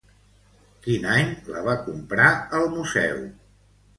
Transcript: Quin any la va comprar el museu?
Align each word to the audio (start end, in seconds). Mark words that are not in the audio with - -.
Quin 0.85 1.05
any 1.15 1.27
la 1.57 1.61
va 1.69 1.77
comprar 1.83 2.31
el 2.61 2.65
museu? 2.79 3.23